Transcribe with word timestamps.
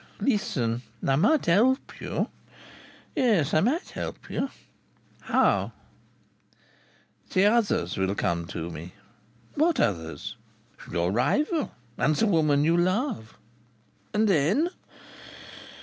"Listen! 0.19 0.81
I 1.07 1.15
might 1.15 1.45
help 1.45 2.01
you. 2.01 2.29
Yes, 3.15 3.53
I 3.53 3.59
might 3.59 3.89
help 3.91 4.31
you." 4.31 4.49
"How?" 5.21 5.73
"The 7.31 7.45
others 7.45 7.97
will 7.97 8.15
come 8.15 8.47
to 8.47 8.71
me." 8.71 8.93
"What 9.53 9.79
others?" 9.79 10.37
"Your 10.91 11.11
rival. 11.11 11.71
And 11.99 12.15
the 12.15 12.25
woman 12.25 12.63
you 12.63 12.75
love." 12.77 13.37
"And 14.11 14.27
then?" 14.27 14.71